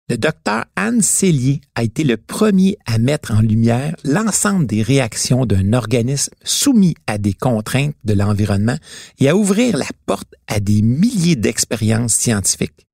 Le 0.10 0.18
docteur 0.18 0.66
Anne 0.76 1.02
Cellier 1.02 1.62
a 1.76 1.84
été 1.84 2.04
le 2.04 2.18
premier 2.18 2.78
à 2.86 2.98
mettre 2.98 3.34
en 3.34 3.42
lumière 3.42 3.96
l'ensemble 4.04 4.66
des 4.66 4.82
réactions 4.82 5.46
d'un 5.46 5.74
organisme 5.74 6.34
soumis 6.44 6.96
à 7.08 7.18
des 7.18 7.34
contraintes 7.34 7.96
de 8.04 8.14
l'environnement 8.14 8.78
et 9.20 9.30
à 9.30 9.36
ouvrir 9.36 9.78
la 9.78 9.88
porte 10.06 10.34
à 10.48 10.60
des 10.60 10.82
milliers 10.82 11.36
d'expériences 11.38 12.14
scientifiques. 12.14 12.88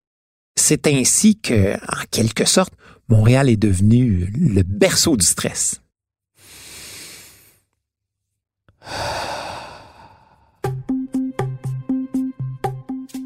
C'est 0.59 0.85
ainsi 0.87 1.39
que, 1.39 1.75
en 1.75 2.05
quelque 2.11 2.45
sorte, 2.45 2.73
Montréal 3.09 3.49
est 3.49 3.57
devenu 3.57 4.31
le 4.37 4.63
berceau 4.63 5.15
du 5.17 5.25
stress. 5.25 5.81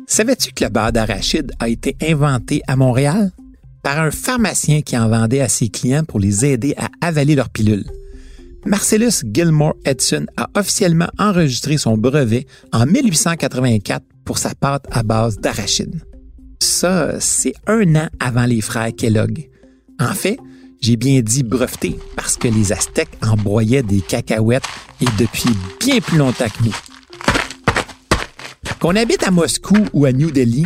Savais-tu 0.08 0.52
que 0.52 0.64
le 0.64 0.70
beurre 0.70 0.92
d'arachide 0.92 1.54
a 1.60 1.70
été 1.70 1.96
inventé 2.02 2.62
à 2.68 2.76
Montréal? 2.76 3.32
par 3.84 4.00
un 4.00 4.12
pharmacien 4.12 4.82
qui 4.82 4.98
en 4.98 5.10
vendait 5.10 5.42
à 5.42 5.50
ses 5.50 5.70
clients 5.70 6.04
pour 6.04 6.20
les 6.20 6.46
aider 6.46 6.74
à 6.78 6.90
avaler 7.06 7.36
leurs 7.36 7.50
pilules. 7.50 7.86
Marcellus 8.66 9.24
Gilmore 9.26 9.76
Edson 9.86 10.26
a 10.38 10.50
officiellement 10.56 11.10
enregistré 11.18 11.78
son 11.78 11.98
brevet 11.98 12.46
en 12.72 12.86
1884 12.86 14.06
pour 14.24 14.38
sa 14.38 14.54
pâte 14.54 14.86
à 14.92 15.02
base 15.02 15.40
d'arachide. 15.40 16.02
Ça, 16.60 17.20
c'est 17.20 17.56
un 17.66 17.96
an 17.96 18.08
avant 18.20 18.46
les 18.46 18.62
frères 18.62 18.96
Kellogg. 18.96 19.51
En 20.00 20.14
fait, 20.14 20.38
j'ai 20.82 20.96
bien 20.96 21.22
dit 21.22 21.44
breveté 21.44 22.00
parce 22.16 22.38
que 22.38 22.48
les 22.48 22.72
Aztèques 22.72 23.18
embroyaient 23.22 23.84
des 23.84 24.02
cacahuètes 24.02 24.64
et 25.00 25.06
depuis 25.20 25.52
bien 25.80 26.00
plus 26.00 26.18
longtemps 26.18 26.50
que 26.50 26.66
nous. 26.66 26.76
Qu'on 28.80 28.96
habite 28.96 29.22
à 29.24 29.30
Moscou 29.30 29.78
ou 29.94 30.06
à 30.06 30.12
New 30.12 30.32
Delhi, 30.32 30.66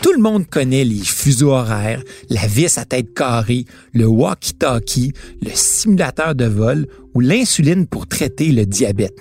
tout 0.00 0.12
le 0.12 0.20
monde 0.22 0.46
connaît 0.46 0.84
les 0.84 1.02
fuseaux 1.02 1.50
horaires, 1.50 2.00
la 2.30 2.46
vis 2.46 2.78
à 2.78 2.84
tête 2.84 3.12
carrée, 3.12 3.64
le 3.92 4.06
walkie-talkie, 4.06 5.12
le 5.42 5.50
simulateur 5.52 6.36
de 6.36 6.44
vol 6.44 6.86
ou 7.14 7.20
l'insuline 7.20 7.88
pour 7.88 8.06
traiter 8.06 8.52
le 8.52 8.66
diabète. 8.66 9.18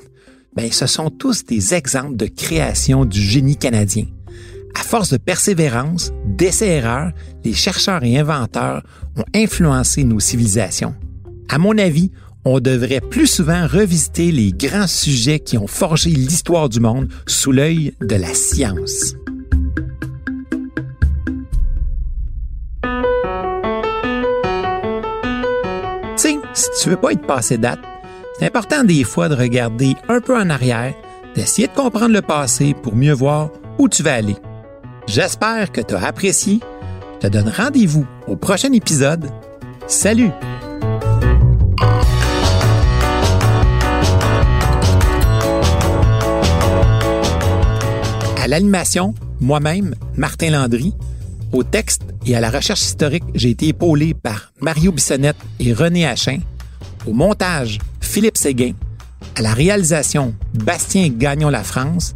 Ben, 0.55 0.71
ce 0.71 0.85
sont 0.85 1.09
tous 1.09 1.43
des 1.43 1.73
exemples 1.73 2.17
de 2.17 2.27
création 2.27 3.03
du 3.05 3.19
génie 3.19 3.57
canadien. 3.57 4.05
À 4.75 4.83
force 4.83 5.09
de 5.09 5.17
persévérance, 5.17 6.11
d'essais-erreurs, 6.25 7.11
les 7.43 7.53
chercheurs 7.53 8.03
et 8.03 8.17
inventeurs 8.19 8.83
ont 9.17 9.25
influencé 9.33 10.03
nos 10.03 10.19
civilisations. 10.19 10.95
À 11.49 11.57
mon 11.57 11.77
avis, 11.77 12.11
on 12.43 12.59
devrait 12.59 13.01
plus 13.01 13.27
souvent 13.27 13.65
revisiter 13.67 14.31
les 14.31 14.51
grands 14.51 14.87
sujets 14.87 15.39
qui 15.39 15.57
ont 15.57 15.67
forgé 15.67 16.11
l'histoire 16.11 16.69
du 16.69 16.79
monde 16.79 17.09
sous 17.25 17.51
l'œil 17.51 17.93
de 18.01 18.15
la 18.15 18.33
science. 18.33 19.15
si 26.55 26.69
tu 26.81 26.89
veux 26.89 26.97
pas 26.97 27.11
être 27.11 27.27
passé 27.27 27.57
date, 27.57 27.79
c'est 28.39 28.45
important 28.45 28.83
des 28.83 29.03
fois 29.03 29.29
de 29.29 29.35
regarder 29.35 29.95
un 30.07 30.21
peu 30.21 30.37
en 30.37 30.49
arrière, 30.49 30.93
d'essayer 31.35 31.67
de 31.67 31.73
comprendre 31.73 32.13
le 32.13 32.21
passé 32.21 32.73
pour 32.73 32.95
mieux 32.95 33.13
voir 33.13 33.49
où 33.77 33.89
tu 33.89 34.03
vas 34.03 34.15
aller. 34.15 34.35
J'espère 35.07 35.71
que 35.71 35.81
tu 35.81 35.93
as 35.93 36.03
apprécié. 36.03 36.59
Je 37.21 37.27
te 37.27 37.31
donne 37.31 37.49
rendez-vous 37.49 38.05
au 38.27 38.35
prochain 38.35 38.71
épisode. 38.73 39.29
Salut! 39.87 40.31
À 48.37 48.47
l'animation, 48.47 49.13
moi-même, 49.39 49.95
Martin 50.15 50.51
Landry, 50.51 50.93
au 51.51 51.63
texte 51.63 52.01
et 52.25 52.35
à 52.35 52.41
la 52.41 52.49
recherche 52.49 52.81
historique, 52.81 53.23
j'ai 53.33 53.51
été 53.51 53.69
épaulé 53.69 54.13
par 54.13 54.53
Mario 54.59 54.91
Bissonnette 54.91 55.37
et 55.59 55.73
René 55.73 56.07
Hachin. 56.07 56.39
Au 57.07 57.13
montage, 57.13 57.79
Philippe 58.01 58.37
Séguin. 58.37 58.73
À 59.35 59.41
la 59.41 59.53
réalisation, 59.53 60.33
Bastien 60.53 61.09
Gagnon 61.09 61.49
La 61.49 61.63
France. 61.63 62.15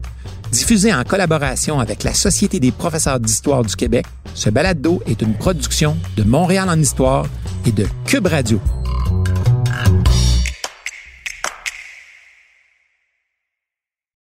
Diffusé 0.52 0.92
en 0.92 1.04
collaboration 1.04 1.80
avec 1.80 2.04
la 2.04 2.14
Société 2.14 2.60
des 2.60 2.72
professeurs 2.72 3.20
d'histoire 3.20 3.64
du 3.64 3.76
Québec, 3.76 4.06
ce 4.34 4.50
balado 4.50 5.00
est 5.06 5.22
une 5.22 5.36
production 5.36 5.96
de 6.18 6.24
Montréal 6.24 6.70
en 6.70 6.80
histoire 6.80 7.28
et 7.68 7.72
de 7.72 7.86
Cube 8.06 8.26
Radio. 8.26 8.60